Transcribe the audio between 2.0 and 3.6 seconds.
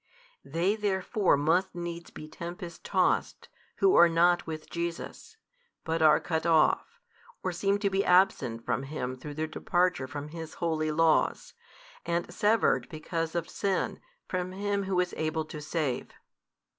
be tempest tost,